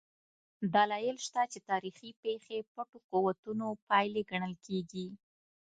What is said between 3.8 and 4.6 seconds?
پایلې ګڼل